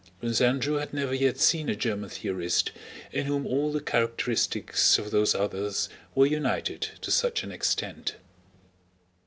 Prince 0.19 0.41
Andrew 0.41 0.77
had 0.77 0.95
never 0.95 1.13
yet 1.13 1.37
seen 1.37 1.69
a 1.69 1.75
German 1.75 2.09
theorist 2.09 2.71
in 3.11 3.27
whom 3.27 3.45
all 3.45 3.71
the 3.71 3.79
characteristics 3.79 4.97
of 4.97 5.11
those 5.11 5.35
others 5.35 5.89
were 6.15 6.25
united 6.25 6.81
to 7.01 7.11
such 7.11 7.43
an 7.43 7.51
extent. 7.51 8.15